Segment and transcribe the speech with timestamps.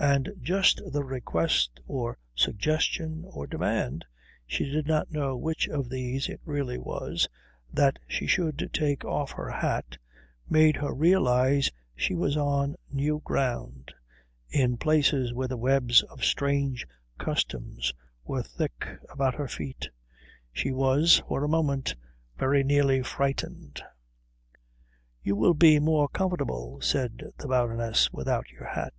[0.00, 4.04] And just the request or suggestion or demand
[4.44, 7.28] she did not know which of these it really was
[7.72, 9.96] that she should take off her hat,
[10.48, 13.94] made her realise she was on new ground,
[14.48, 16.84] in places where the webs of strange
[17.16, 17.94] customs
[18.24, 19.88] were thick about her feet.
[20.52, 21.94] She was, for a moment,
[22.36, 23.80] very nearly frightened.
[25.22, 28.94] "You will be more comfortable," said the Baroness, "without your hat."